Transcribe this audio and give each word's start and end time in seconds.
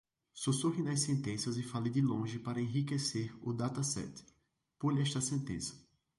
Sussurre 0.33 0.81
nas 0.81 0.95
sentenças 1.01 1.57
e 1.57 1.61
fale 1.61 1.87
de 1.91 2.01
longe 2.01 2.39
para 2.39 2.59
enriquecer 2.59 3.31
o 3.39 3.53
dataset, 3.53 4.25
pule 4.79 4.99
esta 5.03 5.21
sentença 5.21 5.75